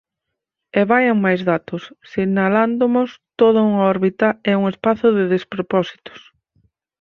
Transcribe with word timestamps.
E 0.79 0.81
vaian 0.91 1.17
máis 1.25 1.41
datos, 1.51 1.83
sinalándomos 2.11 3.09
toda 3.39 3.59
unha 3.69 3.83
órbita 3.93 4.27
e 4.51 4.51
un 4.59 4.65
espazo 4.73 5.07
de 5.17 5.23
despropósitos. 5.33 6.19